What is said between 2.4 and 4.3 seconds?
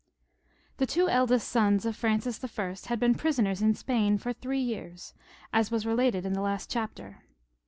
I. had been prisoners in Spain